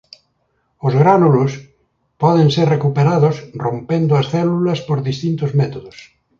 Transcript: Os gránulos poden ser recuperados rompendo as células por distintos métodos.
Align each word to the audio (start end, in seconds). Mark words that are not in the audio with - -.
Os 0.87 0.93
gránulos 1.01 1.51
poden 2.21 2.47
ser 2.55 2.67
recuperados 2.75 3.35
rompendo 3.65 4.13
as 4.15 4.29
células 4.35 4.79
por 4.87 4.97
distintos 5.09 5.51
métodos. 5.61 5.97